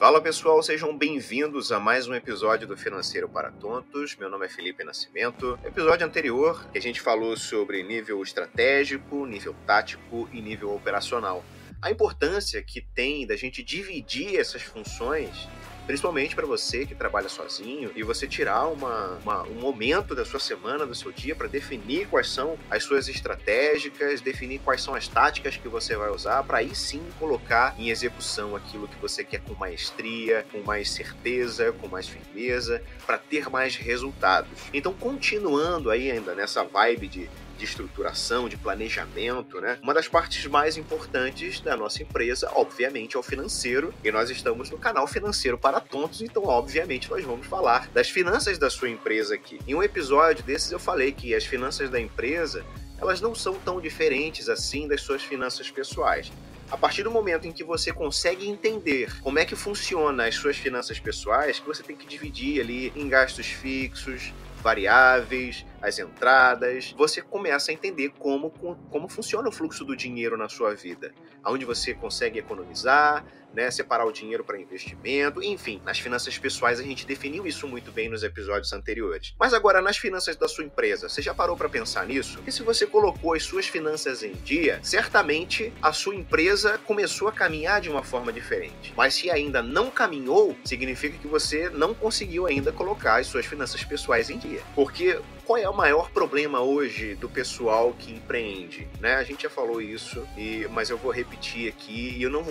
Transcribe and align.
Fala 0.00 0.18
pessoal, 0.18 0.62
sejam 0.62 0.96
bem-vindos 0.96 1.70
a 1.70 1.78
mais 1.78 2.08
um 2.08 2.14
episódio 2.14 2.66
do 2.66 2.74
Financeiro 2.74 3.28
para 3.28 3.50
Tontos. 3.50 4.16
Meu 4.16 4.30
nome 4.30 4.46
é 4.46 4.48
Felipe 4.48 4.82
Nascimento. 4.82 5.58
No 5.62 5.68
episódio 5.68 6.06
anterior, 6.06 6.66
a 6.74 6.78
gente 6.78 7.02
falou 7.02 7.36
sobre 7.36 7.82
nível 7.82 8.22
estratégico, 8.22 9.26
nível 9.26 9.54
tático 9.66 10.26
e 10.32 10.40
nível 10.40 10.74
operacional. 10.74 11.44
A 11.82 11.90
importância 11.90 12.62
que 12.62 12.80
tem 12.80 13.26
da 13.26 13.36
gente 13.36 13.62
dividir 13.62 14.40
essas 14.40 14.62
funções 14.62 15.46
principalmente 15.90 16.36
para 16.36 16.46
você 16.46 16.86
que 16.86 16.94
trabalha 16.94 17.28
sozinho 17.28 17.90
e 17.96 18.04
você 18.04 18.24
tirar 18.24 18.68
uma, 18.68 19.18
uma, 19.24 19.42
um 19.48 19.54
momento 19.54 20.14
da 20.14 20.24
sua 20.24 20.38
semana, 20.38 20.86
do 20.86 20.94
seu 20.94 21.10
dia, 21.10 21.34
para 21.34 21.48
definir 21.48 22.06
quais 22.06 22.28
são 22.28 22.56
as 22.70 22.84
suas 22.84 23.08
estratégicas, 23.08 24.20
definir 24.20 24.60
quais 24.60 24.80
são 24.82 24.94
as 24.94 25.08
táticas 25.08 25.56
que 25.56 25.66
você 25.66 25.96
vai 25.96 26.08
usar, 26.10 26.44
para 26.44 26.58
aí 26.58 26.76
sim 26.76 27.02
colocar 27.18 27.74
em 27.76 27.90
execução 27.90 28.54
aquilo 28.54 28.86
que 28.86 28.96
você 29.00 29.24
quer 29.24 29.40
com 29.40 29.52
maestria, 29.54 30.46
com 30.52 30.60
mais 30.60 30.88
certeza, 30.92 31.72
com 31.72 31.88
mais 31.88 32.08
firmeza, 32.08 32.80
para 33.04 33.18
ter 33.18 33.50
mais 33.50 33.74
resultados. 33.74 34.60
Então, 34.72 34.92
continuando 34.92 35.90
aí 35.90 36.08
ainda 36.08 36.36
nessa 36.36 36.62
vibe 36.62 37.08
de 37.08 37.30
de 37.60 37.66
estruturação, 37.66 38.48
de 38.48 38.56
planejamento, 38.56 39.60
né? 39.60 39.78
Uma 39.82 39.92
das 39.92 40.08
partes 40.08 40.44
mais 40.46 40.78
importantes 40.78 41.60
da 41.60 41.76
nossa 41.76 42.02
empresa, 42.02 42.50
obviamente, 42.54 43.16
é 43.16 43.18
o 43.18 43.22
financeiro, 43.22 43.92
e 44.02 44.10
nós 44.10 44.30
estamos 44.30 44.70
no 44.70 44.78
canal 44.78 45.06
Financeiro 45.06 45.58
para 45.58 45.78
Tontos, 45.78 46.22
então, 46.22 46.44
obviamente, 46.44 47.10
nós 47.10 47.22
vamos 47.22 47.46
falar 47.46 47.88
das 47.90 48.08
finanças 48.08 48.56
da 48.56 48.70
sua 48.70 48.88
empresa 48.88 49.34
aqui. 49.34 49.60
Em 49.68 49.74
um 49.74 49.82
episódio 49.82 50.42
desses 50.42 50.72
eu 50.72 50.78
falei 50.78 51.12
que 51.12 51.34
as 51.34 51.44
finanças 51.44 51.90
da 51.90 52.00
empresa, 52.00 52.64
elas 52.98 53.20
não 53.20 53.34
são 53.34 53.54
tão 53.54 53.78
diferentes 53.80 54.48
assim 54.48 54.88
das 54.88 55.02
suas 55.02 55.22
finanças 55.22 55.70
pessoais. 55.70 56.32
A 56.70 56.76
partir 56.76 57.02
do 57.02 57.10
momento 57.10 57.46
em 57.46 57.52
que 57.52 57.64
você 57.64 57.92
consegue 57.92 58.48
entender 58.48 59.20
como 59.20 59.38
é 59.38 59.44
que 59.44 59.56
funciona 59.56 60.26
as 60.26 60.36
suas 60.36 60.56
finanças 60.56 60.98
pessoais, 60.98 61.58
que 61.58 61.66
você 61.66 61.82
tem 61.82 61.96
que 61.96 62.06
dividir 62.06 62.60
ali 62.60 62.92
em 62.96 63.08
gastos 63.08 63.46
fixos, 63.46 64.32
variáveis, 64.62 65.64
as 65.82 65.98
entradas, 65.98 66.94
você 66.96 67.22
começa 67.22 67.70
a 67.70 67.74
entender 67.74 68.10
como, 68.18 68.50
como 68.50 69.08
funciona 69.08 69.48
o 69.48 69.52
fluxo 69.52 69.84
do 69.84 69.96
dinheiro 69.96 70.36
na 70.36 70.48
sua 70.48 70.74
vida, 70.74 71.12
aonde 71.42 71.64
você 71.64 71.94
consegue 71.94 72.38
economizar, 72.38 73.24
né, 73.54 73.70
separar 73.70 74.06
o 74.06 74.12
dinheiro 74.12 74.44
para 74.44 74.60
investimento, 74.60 75.42
enfim, 75.42 75.80
nas 75.84 75.98
finanças 75.98 76.38
pessoais 76.38 76.78
a 76.78 76.82
gente 76.82 77.06
definiu 77.06 77.46
isso 77.46 77.66
muito 77.66 77.90
bem 77.90 78.08
nos 78.08 78.22
episódios 78.22 78.72
anteriores. 78.72 79.34
Mas 79.38 79.52
agora 79.52 79.82
nas 79.82 79.96
finanças 79.96 80.36
da 80.36 80.48
sua 80.48 80.64
empresa, 80.64 81.08
você 81.08 81.20
já 81.20 81.34
parou 81.34 81.56
para 81.56 81.68
pensar 81.68 82.06
nisso? 82.06 82.40
Que 82.42 82.52
se 82.52 82.62
você 82.62 82.86
colocou 82.86 83.34
as 83.34 83.42
suas 83.42 83.66
finanças 83.66 84.22
em 84.22 84.32
dia, 84.32 84.78
certamente 84.82 85.72
a 85.82 85.92
sua 85.92 86.14
empresa 86.14 86.78
começou 86.78 87.28
a 87.28 87.32
caminhar 87.32 87.80
de 87.80 87.90
uma 87.90 88.02
forma 88.02 88.32
diferente. 88.32 88.92
Mas 88.96 89.14
se 89.14 89.30
ainda 89.30 89.62
não 89.62 89.90
caminhou, 89.90 90.56
significa 90.64 91.18
que 91.18 91.26
você 91.26 91.68
não 91.68 91.94
conseguiu 91.94 92.46
ainda 92.46 92.72
colocar 92.72 93.20
as 93.20 93.26
suas 93.26 93.46
finanças 93.46 93.82
pessoais 93.82 94.30
em 94.30 94.38
dia. 94.38 94.62
Porque 94.74 95.18
qual 95.50 95.58
é 95.58 95.68
o 95.68 95.76
maior 95.76 96.08
problema 96.12 96.60
hoje 96.60 97.16
do 97.16 97.28
pessoal 97.28 97.92
que 97.98 98.12
empreende? 98.12 98.86
Né? 99.00 99.16
A 99.16 99.24
gente 99.24 99.42
já 99.42 99.50
falou 99.50 99.82
isso, 99.82 100.24
e, 100.36 100.68
mas 100.70 100.90
eu 100.90 100.96
vou 100.96 101.10
repetir 101.10 101.68
aqui, 101.68 102.14
e 102.16 102.22
eu 102.22 102.30
não, 102.30 102.46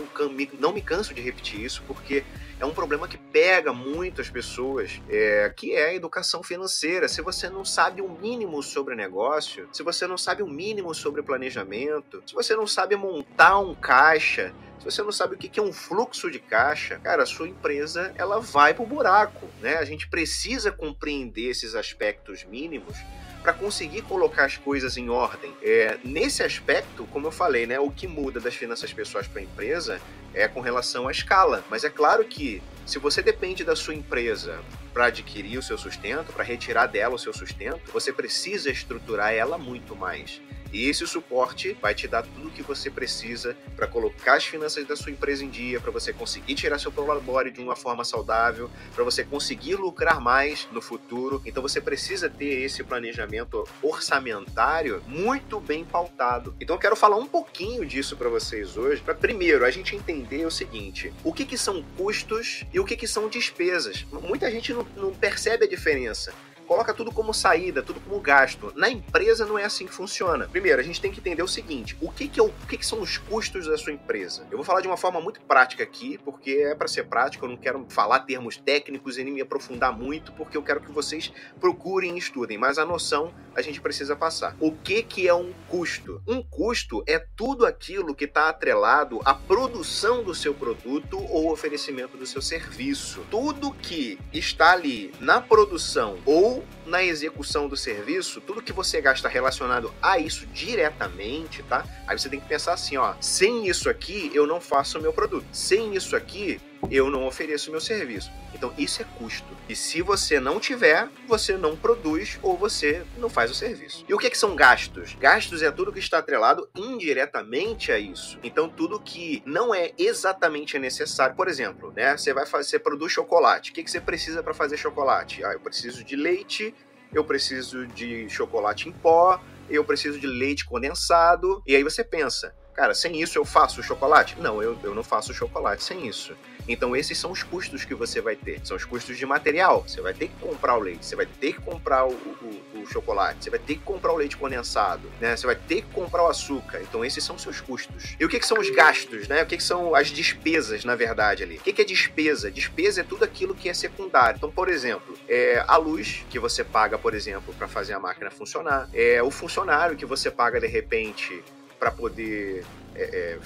não 0.59 0.73
me 0.73 0.81
canso 0.81 1.13
de 1.13 1.21
repetir 1.21 1.63
isso, 1.63 1.81
porque 1.87 2.25
é 2.59 2.65
um 2.65 2.73
problema 2.73 3.07
que 3.07 3.17
pega 3.17 3.71
muito 3.71 4.19
as 4.19 4.29
pessoas, 4.29 5.01
é, 5.09 5.51
que 5.55 5.73
é 5.73 5.89
a 5.89 5.93
educação 5.93 6.43
financeira. 6.43 7.07
Se 7.07 7.21
você 7.21 7.49
não 7.49 7.63
sabe 7.63 8.01
o 8.01 8.09
mínimo 8.09 8.61
sobre 8.61 8.95
negócio, 8.95 9.69
se 9.71 9.81
você 9.81 10.05
não 10.05 10.17
sabe 10.17 10.43
o 10.43 10.47
mínimo 10.47 10.93
sobre 10.93 11.23
planejamento, 11.23 12.21
se 12.27 12.33
você 12.33 12.55
não 12.55 12.67
sabe 12.67 12.95
montar 12.97 13.59
um 13.59 13.73
caixa, 13.73 14.53
se 14.77 14.85
você 14.85 15.01
não 15.01 15.11
sabe 15.11 15.35
o 15.35 15.37
que 15.37 15.59
é 15.59 15.63
um 15.63 15.73
fluxo 15.73 16.29
de 16.29 16.39
caixa, 16.39 16.99
cara, 16.99 17.23
a 17.23 17.25
sua 17.25 17.47
empresa 17.47 18.13
ela 18.15 18.39
vai 18.39 18.73
pro 18.73 18.85
buraco, 18.85 19.47
né? 19.61 19.75
A 19.77 19.85
gente 19.85 20.09
precisa 20.09 20.71
compreender 20.71 21.49
esses 21.49 21.75
aspectos 21.75 22.43
mínimos 22.43 22.97
para 23.41 23.53
conseguir 23.53 24.01
colocar 24.03 24.45
as 24.45 24.57
coisas 24.57 24.97
em 24.97 25.09
ordem. 25.09 25.53
É, 25.61 25.97
nesse 26.03 26.43
aspecto, 26.43 27.05
como 27.11 27.27
eu 27.27 27.31
falei, 27.31 27.65
né, 27.65 27.79
o 27.79 27.89
que 27.89 28.07
muda 28.07 28.39
das 28.39 28.55
finanças 28.55 28.91
pessoais 28.91 29.27
para 29.27 29.39
a 29.39 29.43
empresa 29.43 30.01
é 30.33 30.47
com 30.47 30.61
relação 30.61 31.07
à 31.07 31.11
escala. 31.11 31.63
Mas 31.69 31.83
é 31.83 31.89
claro 31.89 32.23
que 32.25 32.61
se 32.85 32.99
você 32.99 33.21
depende 33.21 33.63
da 33.63 33.75
sua 33.75 33.93
empresa 33.93 34.59
para 34.93 35.05
adquirir 35.05 35.57
o 35.57 35.63
seu 35.63 35.77
sustento, 35.77 36.33
para 36.33 36.43
retirar 36.43 36.87
dela 36.87 37.15
o 37.15 37.19
seu 37.19 37.33
sustento, 37.33 37.91
você 37.91 38.11
precisa 38.11 38.69
estruturar 38.69 39.33
ela 39.33 39.57
muito 39.57 39.95
mais. 39.95 40.41
E 40.71 40.89
esse 40.89 41.05
suporte 41.07 41.77
vai 41.81 41.93
te 41.95 42.07
dar 42.07 42.23
tudo 42.23 42.47
o 42.47 42.51
que 42.51 42.61
você 42.61 42.89
precisa 42.89 43.55
para 43.75 43.87
colocar 43.87 44.35
as 44.35 44.45
finanças 44.45 44.85
da 44.85 44.95
sua 44.95 45.11
empresa 45.11 45.43
em 45.43 45.49
dia, 45.49 45.79
para 45.79 45.91
você 45.91 46.13
conseguir 46.13 46.55
tirar 46.55 46.79
seu 46.79 46.91
prolabore 46.91 47.51
de 47.51 47.59
uma 47.59 47.75
forma 47.75 48.03
saudável, 48.03 48.69
para 48.93 49.03
você 49.03 49.23
conseguir 49.23 49.75
lucrar 49.75 50.19
mais 50.19 50.67
no 50.71 50.81
futuro. 50.81 51.41
Então 51.45 51.61
você 51.63 51.81
precisa 51.81 52.29
ter 52.29 52.61
esse 52.63 52.83
planejamento 52.83 53.67
orçamentário 53.81 55.01
muito 55.07 55.59
bem 55.59 55.83
pautado. 55.83 56.55
Então 56.59 56.75
eu 56.75 56.79
quero 56.79 56.95
falar 56.95 57.17
um 57.17 57.27
pouquinho 57.27 57.85
disso 57.85 58.15
para 58.15 58.29
vocês 58.29 58.77
hoje, 58.77 59.01
para 59.01 59.15
primeiro 59.15 59.65
a 59.65 59.71
gente 59.71 59.95
entender 59.95 60.45
o 60.45 60.51
seguinte: 60.51 61.13
o 61.23 61.33
que, 61.33 61.45
que 61.45 61.57
são 61.57 61.83
custos 61.97 62.63
e 62.73 62.79
o 62.79 62.85
que, 62.85 62.95
que 62.95 63.07
são 63.07 63.27
despesas. 63.27 64.05
Muita 64.11 64.49
gente 64.51 64.73
não, 64.73 64.85
não 64.95 65.13
percebe 65.13 65.65
a 65.65 65.69
diferença 65.69 66.33
coloca 66.69 66.93
tudo 66.93 67.11
como 67.11 67.33
saída, 67.33 67.81
tudo 67.81 67.99
como 67.99 68.21
gasto. 68.21 68.71
Na 68.75 68.87
empresa 68.87 69.43
não 69.43 69.57
é 69.57 69.65
assim 69.65 69.87
que 69.87 69.93
funciona. 69.93 70.47
Primeiro, 70.47 70.79
a 70.79 70.83
gente 70.83 71.01
tem 71.01 71.11
que 71.11 71.19
entender 71.19 71.41
o 71.41 71.47
seguinte: 71.47 71.97
o 71.99 72.11
que, 72.11 72.27
que, 72.27 72.39
é 72.39 72.43
o, 72.43 72.45
o 72.45 72.67
que, 72.67 72.77
que 72.77 72.85
são 72.85 73.01
os 73.01 73.17
custos 73.17 73.65
da 73.65 73.75
sua 73.75 73.91
empresa? 73.91 74.45
Eu 74.51 74.57
vou 74.57 74.63
falar 74.63 74.81
de 74.81 74.87
uma 74.87 74.95
forma 74.95 75.19
muito 75.19 75.41
prática 75.41 75.81
aqui, 75.81 76.19
porque 76.19 76.51
é 76.51 76.75
para 76.75 76.87
ser 76.87 77.05
prático, 77.05 77.43
eu 77.43 77.49
não 77.49 77.57
quero 77.57 77.83
falar 77.89 78.19
termos 78.19 78.55
técnicos 78.55 79.17
e 79.17 79.23
nem 79.23 79.33
me 79.33 79.41
aprofundar 79.41 79.91
muito, 79.91 80.31
porque 80.33 80.55
eu 80.55 80.61
quero 80.61 80.79
que 80.79 80.91
vocês 80.91 81.33
procurem 81.59 82.13
e 82.13 82.19
estudem, 82.19 82.55
mas 82.55 82.77
a 82.77 82.85
noção 82.85 83.33
a 83.55 83.61
gente 83.61 83.81
precisa 83.81 84.15
passar. 84.15 84.55
O 84.59 84.71
que, 84.71 85.01
que 85.01 85.27
é 85.27 85.33
um 85.33 85.51
custo? 85.67 86.21
Um 86.27 86.43
custo 86.43 87.03
é 87.07 87.17
tudo 87.35 87.65
aquilo 87.65 88.13
que 88.13 88.25
está 88.25 88.47
atrelado 88.47 89.19
à 89.25 89.33
produção 89.33 90.23
do 90.23 90.35
seu 90.35 90.53
produto 90.53 91.17
ou 91.31 91.51
oferecimento 91.51 92.15
do 92.15 92.27
seu 92.27 92.43
serviço. 92.43 93.25
Tudo 93.31 93.71
que 93.71 94.19
está 94.31 94.73
ali 94.73 95.11
na 95.19 95.41
produção 95.41 96.19
ou 96.25 96.58
na 96.85 97.03
execução 97.03 97.67
do 97.67 97.77
serviço, 97.77 98.41
tudo 98.41 98.61
que 98.61 98.73
você 98.73 99.01
gasta 99.01 99.27
relacionado 99.27 99.93
a 100.01 100.17
isso 100.17 100.45
diretamente, 100.47 101.63
tá? 101.63 101.85
Aí 102.07 102.17
você 102.17 102.29
tem 102.29 102.39
que 102.39 102.47
pensar 102.47 102.73
assim, 102.73 102.97
ó, 102.97 103.13
sem 103.19 103.67
isso 103.67 103.89
aqui 103.89 104.31
eu 104.33 104.47
não 104.47 104.59
faço 104.59 104.97
o 104.97 105.01
meu 105.01 105.13
produto. 105.13 105.45
Sem 105.51 105.95
isso 105.95 106.15
aqui 106.15 106.59
eu 106.89 107.09
não 107.09 107.25
ofereço 107.25 107.71
meu 107.71 107.81
serviço. 107.81 108.31
Então 108.53 108.73
isso 108.77 109.01
é 109.01 109.05
custo. 109.17 109.55
E 109.67 109.75
se 109.75 110.01
você 110.01 110.39
não 110.39 110.59
tiver, 110.59 111.07
você 111.27 111.57
não 111.57 111.75
produz 111.75 112.39
ou 112.41 112.57
você 112.57 113.03
não 113.17 113.29
faz 113.29 113.51
o 113.51 113.55
serviço. 113.55 114.05
E 114.07 114.13
o 114.13 114.17
que, 114.17 114.27
é 114.27 114.29
que 114.29 114.37
são 114.37 114.55
gastos? 114.55 115.15
Gastos 115.15 115.61
é 115.61 115.71
tudo 115.71 115.91
que 115.91 115.99
está 115.99 116.19
atrelado 116.19 116.69
indiretamente 116.75 117.91
a 117.91 117.99
isso. 117.99 118.39
Então 118.43 118.69
tudo 118.69 118.99
que 118.99 119.41
não 119.45 119.73
é 119.73 119.91
exatamente 119.97 120.77
necessário, 120.79 121.35
por 121.35 121.47
exemplo, 121.47 121.91
né? 121.95 122.17
Você 122.17 122.33
vai 122.33 122.45
fazer, 122.45 122.69
você 122.69 122.79
produz 122.79 123.11
chocolate. 123.11 123.71
O 123.71 123.73
que, 123.73 123.83
que 123.83 123.91
você 123.91 124.01
precisa 124.01 124.41
para 124.41 124.53
fazer 124.53 124.77
chocolate? 124.77 125.43
Ah, 125.43 125.53
eu 125.53 125.59
preciso 125.59 126.03
de 126.03 126.15
leite, 126.15 126.73
eu 127.13 127.23
preciso 127.23 127.87
de 127.87 128.29
chocolate 128.29 128.87
em 128.87 128.91
pó, 128.91 129.41
eu 129.69 129.83
preciso 129.83 130.19
de 130.19 130.27
leite 130.27 130.65
condensado. 130.65 131.61
E 131.65 131.75
aí 131.75 131.83
você 131.83 132.03
pensa, 132.03 132.53
cara, 132.79 132.93
sem 132.93 133.21
isso 133.21 133.37
eu 133.37 133.43
faço 133.43 133.83
chocolate? 133.83 134.37
Não, 134.39 134.63
eu, 134.63 134.77
eu 134.81 134.95
não 134.95 135.03
faço 135.03 135.33
chocolate 135.33 135.83
sem 135.83 136.07
isso. 136.07 136.33
Então 136.65 136.95
esses 136.95 137.17
são 137.17 137.29
os 137.29 137.43
custos 137.43 137.83
que 137.83 137.93
você 137.93 138.21
vai 138.21 138.37
ter. 138.37 138.65
São 138.65 138.77
os 138.77 138.85
custos 138.85 139.17
de 139.17 139.25
material. 139.25 139.83
Você 139.85 139.99
vai 139.99 140.13
ter 140.13 140.29
que 140.29 140.35
comprar 140.35 140.77
o 140.77 140.79
leite, 140.79 141.05
você 141.05 141.13
vai 141.13 141.25
ter 141.25 141.53
que 141.53 141.61
comprar 141.61 142.05
o, 142.05 142.13
o, 142.13 142.79
o 142.79 142.87
chocolate, 142.87 143.43
você 143.43 143.49
vai 143.49 143.59
ter 143.59 143.75
que 143.75 143.81
comprar 143.81 144.13
o 144.13 144.15
leite 144.15 144.37
condensado, 144.37 145.11
né? 145.19 145.35
Você 145.35 145.45
vai 145.45 145.57
ter 145.57 145.81
que 145.81 145.89
comprar 145.89 146.23
o 146.23 146.27
açúcar. 146.27 146.79
Então 146.81 147.03
esses 147.03 147.21
são 147.21 147.37
seus 147.37 147.59
custos. 147.59 148.15
E 148.17 148.23
o 148.23 148.29
que, 148.29 148.39
que 148.39 148.47
são 148.47 148.57
os 148.57 148.69
gastos, 148.69 149.27
né? 149.27 149.43
O 149.43 149.45
que, 149.45 149.57
que 149.57 149.63
são 149.63 149.93
as 149.93 150.07
despesas, 150.07 150.85
na 150.85 150.95
verdade, 150.95 151.43
ali? 151.43 151.57
O 151.57 151.61
que, 151.61 151.73
que 151.73 151.81
é 151.81 151.85
despesa? 151.85 152.49
Despesa 152.49 153.01
é 153.01 153.03
tudo 153.03 153.25
aquilo 153.25 153.53
que 153.53 153.67
é 153.67 153.73
secundário. 153.73 154.37
Então, 154.37 154.49
por 154.49 154.69
exemplo, 154.69 155.15
é 155.27 155.65
a 155.67 155.75
luz 155.75 156.23
que 156.29 156.39
você 156.39 156.63
paga, 156.63 156.97
por 156.97 157.13
exemplo, 157.13 157.53
para 157.55 157.67
fazer 157.67 157.91
a 157.91 157.99
máquina 157.99 158.31
funcionar, 158.31 158.89
é 158.93 159.21
o 159.21 159.29
funcionário 159.29 159.97
que 159.97 160.05
você 160.05 160.31
paga 160.31 160.61
de 160.61 160.67
repente 160.67 161.43
para 161.79 161.91
poder 161.91 162.65
é, 162.95 163.03
é, 163.03 163.39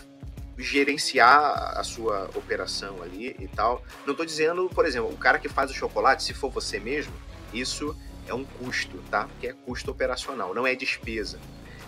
gerenciar 0.57 1.77
a 1.77 1.83
sua 1.83 2.29
operação 2.35 3.01
ali 3.01 3.35
e 3.39 3.47
tal. 3.47 3.83
Não 4.05 4.11
estou 4.11 4.25
dizendo, 4.25 4.69
por 4.69 4.85
exemplo, 4.85 5.11
o 5.11 5.17
cara 5.17 5.39
que 5.39 5.47
faz 5.47 5.69
o 5.71 5.73
chocolate, 5.73 6.23
se 6.23 6.33
for 6.33 6.49
você 6.49 6.79
mesmo, 6.79 7.13
isso 7.53 7.95
é 8.27 8.33
um 8.33 8.43
custo, 8.43 8.97
tá? 9.09 9.29
Que 9.39 9.47
é 9.47 9.53
custo 9.53 9.91
operacional, 9.91 10.53
não 10.53 10.65
é 10.65 10.75
despesa. 10.75 11.39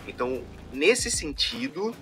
Então, 0.06 0.44
nesse 0.72 1.10
sentido, 1.10 1.94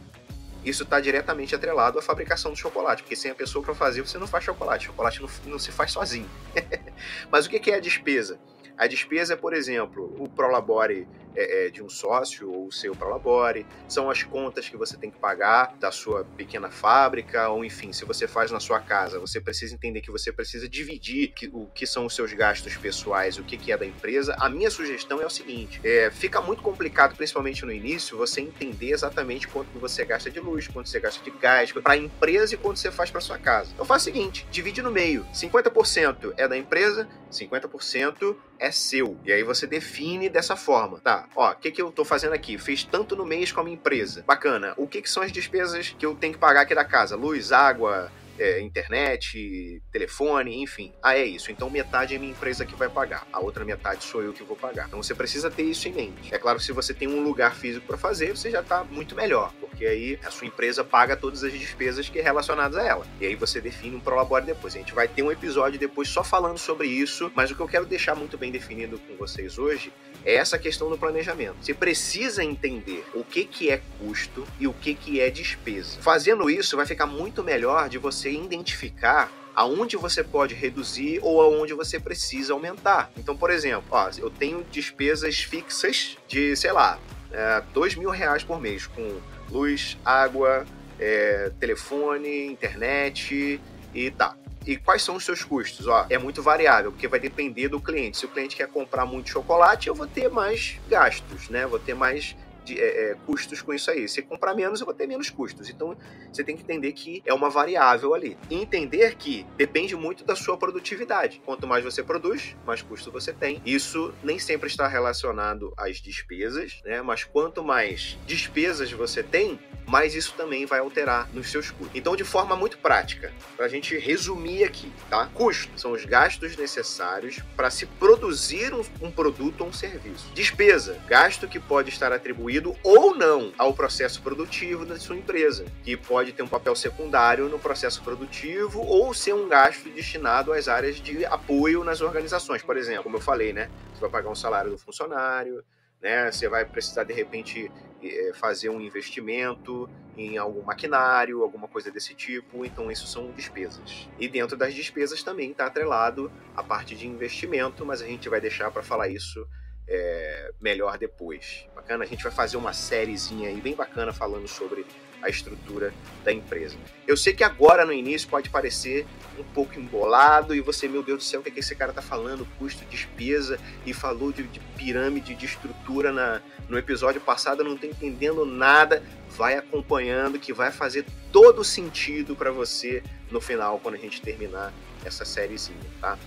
isso 0.65 0.83
está 0.83 1.01
diretamente 1.01 1.55
atrelado 1.55 1.99
à 1.99 2.03
fabricação 2.03 2.51
do 2.51 2.57
chocolate, 2.57 3.03
porque 3.03 3.17
sem 3.17 3.31
a 3.31 3.35
pessoa 3.35 3.65
para 3.65 3.75
fazer, 3.75 4.03
você 4.03 4.19
não 4.19 4.27
faz 4.27 4.45
chocolate. 4.45 4.87
Chocolate 4.87 5.23
não, 5.23 5.29
não 5.47 5.59
se 5.59 5.71
faz 5.71 5.93
sozinho. 5.93 6.29
Mas 7.31 7.47
o 7.47 7.51
que 7.51 7.71
é 7.71 7.77
a 7.77 7.81
despesa? 7.81 8.39
A 8.77 8.87
despesa 8.87 9.35
é, 9.35 9.37
por 9.37 9.55
exemplo, 9.55 10.15
o 10.19 10.29
Prolabore 10.29 11.07
é, 11.35 11.67
é, 11.67 11.71
de 11.71 11.83
um 11.83 11.89
sócio 11.89 12.51
ou 12.51 12.71
seu 12.71 12.95
para 12.95 13.09
labore, 13.09 13.67
são 13.89 14.11
as 14.11 14.23
contas 14.23 14.69
que 14.69 14.77
você 14.77 14.97
tem 14.97 15.11
que 15.11 15.19
pagar 15.19 15.75
da 15.79 15.91
sua 15.91 16.25
pequena 16.37 16.71
fábrica, 16.71 17.49
ou 17.49 17.65
enfim, 17.65 17.93
se 17.93 18.05
você 18.05 18.27
faz 18.27 18.51
na 18.51 18.61
sua 18.61 18.81
casa, 18.81 19.19
você 19.19 19.41
precisa 19.41 19.75
entender 19.75 20.01
que 20.01 20.11
você 20.11 20.33
precisa 20.33 20.69
dividir 20.69 21.29
que, 21.29 21.51
o 21.53 21.67
que 21.75 21.87
são 21.87 22.07
os 22.07 22.15
seus 22.15 22.33
gastos 22.33 22.77
pessoais, 22.77 23.39
o 23.39 23.45
que, 23.45 23.57
que 23.57 23.73
é 23.73 23.77
da 23.77 23.87
empresa. 23.87 24.37
A 24.39 24.49
minha 24.49 24.71
sugestão 24.71 25.21
é 25.21 25.27
o 25.27 25.31
seguinte: 25.31 25.81
é, 25.85 26.11
fica 26.11 26.41
muito 26.41 26.63
complicado, 26.63 27.17
principalmente 27.17 27.65
no 27.65 27.73
início, 27.73 28.17
você 28.17 28.41
entender 28.41 28.91
exatamente 28.91 29.49
quanto 29.49 29.79
você 29.79 30.05
gasta 30.05 30.31
de 30.31 30.41
luz, 30.41 30.69
quanto 30.69 30.89
você 30.89 31.01
gasta 31.01 31.23
de 31.23 31.31
gás 31.31 31.73
para 31.73 31.95
a 31.95 31.97
empresa 31.97 32.55
e 32.55 32.59
quanto 32.59 32.79
você 32.79 32.91
faz 32.91 33.11
para 33.11 33.21
sua 33.21 33.39
casa. 33.39 33.71
Então 33.75 33.85
faz 33.85 34.03
o 34.03 34.05
seguinte: 34.05 34.47
divide 34.51 34.83
no 34.83 34.91
meio. 34.91 35.27
50% 35.35 36.35
é 36.37 36.47
da 36.47 36.57
empresa, 36.57 37.09
50% 37.31 38.37
é 38.59 38.71
seu. 38.71 39.19
E 39.25 39.33
aí 39.33 39.43
você 39.43 39.67
define 39.67 40.29
dessa 40.29 40.57
forma. 40.57 41.01
Tá, 41.01 41.24
ó, 41.35 41.53
o 41.53 41.57
que, 41.57 41.71
que 41.71 41.83
eu 41.83 41.91
tô 41.91 42.05
fazendo 42.05 42.33
aqui? 42.33 42.59
Fiz 42.59 42.85
tanto 42.85 43.17
no 43.17 43.25
mês 43.25 43.53
com 43.53 43.61
a 43.61 43.65
minha 43.65 43.75
empresa. 43.75 44.25
Bacana. 44.27 44.75
O 44.77 44.87
que, 44.87 45.03
que 45.03 45.11
são 45.11 45.23
as 45.23 45.33
despesas 45.33 45.95
que 45.99 46.05
eu 46.05 46.15
tenho 46.15 46.33
que 46.33 46.39
pagar 46.39 46.63
aqui 46.63 46.75
da 46.75 46.85
casa? 46.85 47.17
Luz, 47.17 47.53
água, 47.53 48.11
é, 48.39 48.61
internet, 48.61 49.83
telefone, 49.93 50.63
enfim. 50.63 50.93
Ah, 51.03 51.17
é 51.17 51.25
isso. 51.25 51.51
Então 51.51 51.71
metade 51.71 52.15
é 52.15 52.19
minha 52.19 52.33
empresa 52.33 52.65
que 52.65 52.75
vai 52.75 52.89
pagar, 52.89 53.27
a 53.33 53.41
outra 53.41 53.65
metade 53.65 54.05
sou 54.05 54.23
eu 54.23 54.33
que 54.33 54.43
vou 54.43 54.57
pagar. 54.57 54.87
Então 54.87 55.03
você 55.03 55.15
precisa 55.15 55.51
ter 55.51 55.63
isso 55.63 55.89
em 55.89 55.93
mente. 55.93 56.35
É 56.35 56.39
claro 56.39 56.59
que 56.59 56.65
se 56.65 56.73
você 56.73 56.93
tem 56.93 57.09
um 57.09 57.23
lugar 57.23 57.55
físico 57.55 57.87
para 57.87 57.97
fazer, 57.97 58.37
você 58.37 58.51
já 58.51 58.61
está 58.61 58.85
muito 58.85 59.15
melhor, 59.15 59.53
porque 59.61 59.87
aí 59.87 60.19
a 60.25 60.31
sua 60.31 60.47
empresa 60.47 60.85
paga 60.85 61.17
todas 61.17 61.43
as 61.45 61.53
despesas 61.53 62.09
que 62.09 62.19
é 62.19 62.23
relacionadas 62.23 62.77
a 62.77 62.83
ela. 62.83 63.07
E 63.21 63.27
aí 63.27 63.35
você 63.35 63.61
define 63.61 63.97
um 63.97 64.01
prolabore 64.01 64.45
depois. 64.45 64.75
A 64.75 64.79
gente 64.79 64.95
vai 64.95 65.09
ter 65.09 65.23
um 65.23 65.31
episódio 65.31 65.79
depois 65.79 66.09
só 66.09 66.25
falando 66.25 66.59
sobre 66.59 66.89
isso, 66.89 67.31
mas 67.35 67.51
o 67.51 67.55
que 67.55 67.61
eu 67.61 67.69
quero 67.69 67.87
deixar 67.87 68.15
muito 68.15 68.37
bem 68.37 68.51
definido 68.51 68.99
com 68.99 69.17
vocês 69.17 69.59
hoje 69.59 69.93
é 70.25 70.35
essa 70.35 70.59
questão 70.59 70.89
do 70.89 70.97
planejamento. 70.99 71.57
Você 71.61 71.75
precisa 71.75 72.43
entender 72.43 73.05
o 73.15 73.23
que, 73.23 73.45
que 73.45 73.71
é 73.71 73.81
custo 73.99 74.47
e 74.59 74.67
o 74.67 74.73
que, 74.73 74.95
que 74.95 75.21
é 75.21 75.31
despesa. 75.31 75.99
Fazendo 76.01 76.49
isso, 76.49 76.77
vai 76.77 76.87
ficar 76.87 77.07
muito 77.07 77.43
melhor 77.43 77.89
de 77.89 77.99
você 77.99 78.24
identificar 78.31 79.31
aonde 79.55 79.97
você 79.97 80.25
pode 80.25 80.55
reduzir 80.55 81.21
ou 81.23 81.41
aonde 81.41 81.73
você 81.75 82.01
precisa 82.01 82.53
aumentar. 82.53 83.11
Então, 83.17 83.37
por 83.37 83.51
exemplo, 83.51 83.85
ó, 83.91 84.11
eu 84.19 84.31
tenho 84.31 84.65
despesas 84.71 85.39
fixas 85.39 86.17
de, 86.27 86.57
sei 86.57 86.73
lá, 86.73 86.99
é, 87.33 87.63
dois 87.73 87.95
mil 87.95 88.11
reais 88.11 88.43
por 88.43 88.61
mês 88.61 88.87
com 88.87 89.21
luz, 89.51 89.97
água, 90.05 90.65
é, 90.99 91.53
telefone, 91.61 92.47
internet 92.47 93.61
e 93.95 94.11
tá. 94.11 94.37
E 94.67 94.77
quais 94.79 95.03
são 95.03 95.17
os 95.17 95.25
seus 95.25 95.45
custos? 95.45 95.87
Ó, 95.87 96.07
é 96.09 96.17
muito 96.17 96.43
variável, 96.43 96.91
porque 96.91 97.07
vai 97.07 97.21
depender 97.21 97.69
do 97.69 97.79
cliente. 97.79 98.17
Se 98.17 98.25
o 98.25 98.29
cliente 98.29 98.57
quer 98.57 98.67
comprar 98.67 99.05
muito 99.05 99.29
chocolate, 99.29 99.89
eu 99.89 99.95
vou 99.95 100.07
ter 100.07 100.31
mais 100.31 100.81
gastos, 100.89 101.51
né? 101.51 101.67
Vou 101.67 101.79
ter 101.79 101.95
mais 101.95 102.35
de, 102.65 102.81
é, 102.81 103.11
é, 103.11 103.17
custos 103.27 103.63
com 103.63 103.73
isso 103.73 103.91
aí. 103.91 104.09
Se 104.09 104.23
comprar 104.23 104.55
menos, 104.55 104.81
eu 104.81 104.87
vou 104.87 104.95
ter 104.95 105.07
menos 105.07 105.31
custos. 105.31 105.69
Então, 105.69 105.97
você 106.33 106.43
tem 106.43 106.57
que 106.57 106.63
entender 106.63 106.93
que 106.93 107.23
é 107.25 107.35
uma 107.35 107.51
variável 107.51 108.15
ali. 108.15 108.37
E 108.51 108.55
entender 108.55 109.17
que 109.17 109.47
depende 109.57 109.95
muito 109.95 110.25
da 110.25 110.35
sua 110.35 110.57
produtividade. 110.57 111.41
Quanto 111.45 111.67
mais 111.67 111.85
você 111.85 112.03
produz, 112.03 112.57
mais 112.67 112.83
custo 112.83 113.13
você 113.13 113.33
tem. 113.33 113.61
Isso 113.65 114.13
nem 114.23 114.39
sempre 114.39 114.69
está 114.69 114.89
relacionado 114.89 115.73
às 115.77 116.01
despesas, 116.01 116.81
né? 116.85 117.03
Mas 117.03 117.25
quanto 117.25 117.63
mais 117.63 118.19
despesas 118.27 118.91
você 118.93 119.23
tem, 119.23 119.59
mais 119.87 120.15
isso 120.15 120.35
também 120.35 120.65
vai 120.65 120.81
alterar 120.81 121.29
nos 121.33 121.51
seus 121.51 121.71
custos. 121.71 121.95
Então, 121.95 122.17
de 122.17 122.25
forma 122.25 122.57
muito 122.57 122.79
prática, 122.79 123.33
para 123.57 123.67
a 123.67 123.69
gente 123.69 123.97
resumir 123.99 124.65
aqui, 124.65 124.91
tá? 125.11 125.27
Custos 125.35 125.81
são 125.81 125.93
os 125.93 126.05
gastos 126.05 126.57
necessários 126.57 127.41
para 127.55 127.71
se 127.71 127.87
produzir 127.87 128.73
um, 128.73 128.83
um 129.03 129.11
produto 129.11 129.61
ou 129.61 129.69
um 129.69 129.73
serviço. 129.73 130.31
Despesa, 130.35 130.99
gasto 131.07 131.47
que 131.47 131.61
pode 131.61 131.91
estar 131.91 132.13
atribuído 132.13 132.54
ou 132.83 133.15
não 133.17 133.53
ao 133.59 133.73
processo 133.73 134.23
produtivo 134.23 134.85
da 134.85 134.99
sua 134.99 135.17
empresa, 135.17 135.65
que 135.83 135.97
pode 135.97 136.33
ter 136.33 136.43
um 136.43 136.49
papel 136.49 136.75
secundário 136.75 137.49
no 137.49 137.59
processo 137.59 138.03
produtivo 138.03 138.81
ou 138.81 139.13
ser 139.15 139.35
um 139.35 139.49
gasto 139.49 139.89
destinado 139.91 140.53
às 140.53 140.69
áreas 140.69 140.97
de 140.97 141.25
apoio 141.27 141.85
nas 141.85 142.01
organizações. 142.01 142.63
Por 142.63 142.77
exemplo, 142.77 143.05
como 143.05 143.17
eu 143.17 143.21
falei, 143.21 143.53
né? 143.53 143.71
Você 143.93 144.01
vai 144.01 144.11
pagar 144.11 144.31
um 144.31 144.35
salário 144.35 144.71
do 144.71 144.79
funcionário, 144.79 145.65
né? 146.01 146.31
Você 146.31 146.49
vai 146.49 146.65
precisar 146.65 147.05
de 147.05 147.13
repente 147.13 147.71
eh, 148.03 148.33
fazer 148.35 148.69
um 148.69 148.81
investimento 148.81 149.89
em 150.17 150.37
algum 150.37 150.63
maquinário, 150.63 151.43
alguma 151.43 151.67
coisa 151.67 151.91
desse 151.91 152.15
tipo, 152.15 152.65
então 152.65 152.91
isso 152.91 153.07
são 153.07 153.33
despesas. 153.33 154.09
E 154.19 154.29
dentro 154.29 154.57
das 154.57 154.75
despesas 154.75 155.23
também 155.23 155.51
está 155.51 155.67
atrelado 155.67 156.31
a 156.55 156.63
parte 156.63 156.95
de 156.95 157.07
investimento, 157.07 157.85
mas 157.85 158.01
a 158.01 158.07
gente 158.07 158.29
vai 158.29 158.41
deixar 158.41 158.71
para 158.71 158.83
falar 158.83 159.09
isso 159.09 159.47
é, 159.89 160.53
melhor 160.61 160.99
depois. 160.99 161.67
Bacana, 161.75 162.05
a 162.05 162.07
gente 162.07 162.23
vai 162.23 162.33
fazer 162.33 162.57
uma 162.57 162.73
sériezinha 162.73 163.49
aí 163.49 163.61
bem 163.61 163.75
bacana 163.75 164.13
falando 164.13 164.49
sobre 164.49 164.87
a 165.25 165.29
estrutura 165.31 165.93
da 166.23 166.33
empresa. 166.33 166.77
Eu 167.07 167.17
sei 167.17 167.33
que 167.33 167.43
agora 167.43 167.87
no 167.87 167.93
início 167.93 168.29
pode 168.29 168.51
parecer 168.51 169.07
um 169.39 169.43
pouco 169.43 169.79
embolado 169.79 170.55
e 170.55 170.61
você, 170.61 170.87
meu 170.87 171.03
Deus 171.03 171.19
do 171.19 171.25
céu, 171.25 171.41
o 171.41 171.43
que, 171.43 171.49
é 171.49 171.53
que 171.53 171.61
esse 171.61 171.75
cara 171.75 171.93
tá 171.95 172.03
falando? 172.03 172.47
Custo, 172.59 172.85
despesa 172.85 173.59
e 173.87 173.95
falou 173.95 174.33
de, 174.33 174.43
de 174.43 174.61
pirâmide 174.77 175.35
de 175.35 175.47
estrutura 175.47 176.13
na, 176.13 176.43
no 176.69 176.77
episódio 176.77 177.21
passado, 177.23 177.65
não 177.65 177.77
tô 177.77 177.87
entendendo 177.87 178.45
nada. 178.45 179.03
Vai 179.31 179.57
acompanhando 179.57 180.39
que 180.39 180.53
vai 180.53 180.71
fazer 180.71 181.07
todo 181.33 181.65
sentido 181.65 182.37
para 182.37 182.53
você 182.53 183.03
no 183.31 183.41
final, 183.41 183.81
quando 183.81 183.95
a 183.95 183.99
gente 183.99 184.21
terminar 184.21 184.73
essa 185.05 185.25
sériezinha, 185.25 185.81
tá? 186.01 186.19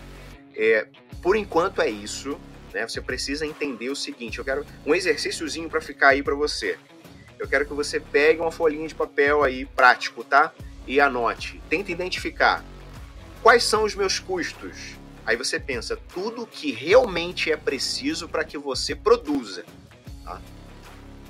É, 0.55 0.87
por 1.21 1.35
enquanto 1.35 1.81
é 1.81 1.89
isso. 1.89 2.39
Né? 2.77 2.87
Você 2.87 3.01
precisa 3.01 3.43
entender 3.43 3.89
o 3.89 3.95
seguinte: 3.95 4.37
eu 4.37 4.45
quero 4.45 4.63
um 4.85 4.93
exercíciozinho 4.93 5.67
para 5.67 5.81
ficar 5.81 6.09
aí 6.09 6.21
para 6.21 6.35
você. 6.35 6.77
Eu 7.39 7.47
quero 7.47 7.65
que 7.65 7.73
você 7.73 7.99
pegue 7.99 8.39
uma 8.39 8.51
folhinha 8.51 8.87
de 8.87 8.93
papel 8.93 9.43
aí 9.43 9.65
prático, 9.65 10.23
tá? 10.23 10.53
E 10.85 10.99
anote. 10.99 11.59
Tenta 11.69 11.91
identificar 11.91 12.63
quais 13.41 13.63
são 13.63 13.83
os 13.83 13.95
meus 13.95 14.19
custos. 14.19 14.95
Aí 15.25 15.35
você 15.35 15.59
pensa 15.59 15.97
tudo 16.13 16.45
que 16.45 16.71
realmente 16.71 17.51
é 17.51 17.57
preciso 17.57 18.29
para 18.29 18.43
que 18.43 18.59
você 18.59 18.95
produza. 18.95 19.65
Tá? 20.23 20.39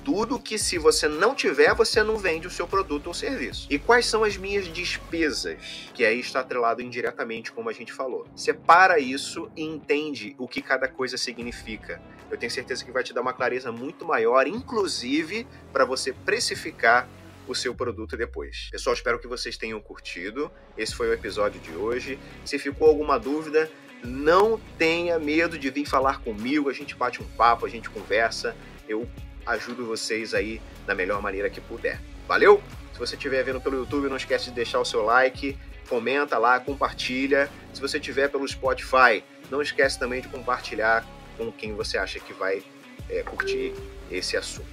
Tudo 0.08 0.38
que 0.38 0.58
se 0.58 0.78
você 0.78 1.06
não 1.06 1.34
tiver, 1.34 1.74
você 1.74 2.02
não 2.02 2.16
vende 2.16 2.46
o 2.46 2.50
seu 2.50 2.66
produto 2.66 3.08
ou 3.08 3.12
serviço. 3.12 3.66
E 3.68 3.78
quais 3.78 4.06
são 4.06 4.24
as 4.24 4.38
minhas 4.38 4.66
despesas? 4.66 5.90
Que 5.92 6.02
aí 6.02 6.18
está 6.18 6.40
atrelado 6.40 6.80
indiretamente, 6.80 7.52
como 7.52 7.68
a 7.68 7.74
gente 7.74 7.92
falou. 7.92 8.26
Separa 8.34 8.98
isso 8.98 9.50
e 9.54 9.62
entende 9.62 10.34
o 10.38 10.48
que 10.48 10.62
cada 10.62 10.88
coisa 10.88 11.18
significa. 11.18 12.00
Eu 12.30 12.38
tenho 12.38 12.50
certeza 12.50 12.82
que 12.86 12.90
vai 12.90 13.04
te 13.04 13.12
dar 13.12 13.20
uma 13.20 13.34
clareza 13.34 13.70
muito 13.70 14.06
maior, 14.06 14.46
inclusive 14.46 15.46
para 15.74 15.84
você 15.84 16.10
precificar 16.10 17.06
o 17.46 17.54
seu 17.54 17.74
produto 17.74 18.16
depois. 18.16 18.70
Pessoal, 18.72 18.94
espero 18.94 19.18
que 19.18 19.28
vocês 19.28 19.58
tenham 19.58 19.78
curtido. 19.78 20.50
Esse 20.74 20.94
foi 20.94 21.10
o 21.10 21.12
episódio 21.12 21.60
de 21.60 21.72
hoje. 21.72 22.18
Se 22.46 22.58
ficou 22.58 22.88
alguma 22.88 23.18
dúvida, 23.18 23.70
não 24.02 24.58
tenha 24.78 25.18
medo 25.18 25.58
de 25.58 25.68
vir 25.68 25.84
falar 25.84 26.22
comigo. 26.22 26.70
A 26.70 26.72
gente 26.72 26.94
bate 26.94 27.22
um 27.22 27.26
papo, 27.36 27.66
a 27.66 27.68
gente 27.68 27.90
conversa. 27.90 28.56
Eu 28.88 29.06
ajudo 29.46 29.86
vocês 29.86 30.34
aí 30.34 30.60
da 30.86 30.94
melhor 30.94 31.22
maneira 31.22 31.48
que 31.48 31.60
puder. 31.60 32.00
Valeu? 32.26 32.62
Se 32.92 32.98
você 32.98 33.14
estiver 33.14 33.42
vendo 33.44 33.60
pelo 33.60 33.76
YouTube, 33.76 34.08
não 34.08 34.16
esquece 34.16 34.46
de 34.46 34.56
deixar 34.56 34.80
o 34.80 34.84
seu 34.84 35.04
like, 35.04 35.56
comenta 35.88 36.36
lá, 36.36 36.58
compartilha. 36.58 37.48
Se 37.72 37.80
você 37.80 37.98
estiver 37.98 38.28
pelo 38.28 38.46
Spotify, 38.46 39.22
não 39.50 39.62
esquece 39.62 39.98
também 39.98 40.20
de 40.20 40.28
compartilhar 40.28 41.06
com 41.36 41.52
quem 41.52 41.74
você 41.74 41.96
acha 41.96 42.18
que 42.18 42.32
vai 42.32 42.62
é, 43.08 43.22
curtir 43.22 43.72
esse 44.10 44.36
assunto. 44.36 44.66